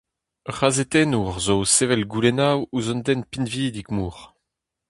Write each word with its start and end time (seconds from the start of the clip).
Ur 0.47 0.53
c'hazetenner 0.57 1.29
zo 1.45 1.55
o 1.63 1.65
sevel 1.75 2.03
goulennoù 2.11 2.59
ouzh 2.75 2.91
un 2.93 3.01
den 3.05 3.21
pinvidik-mor. 3.31 4.17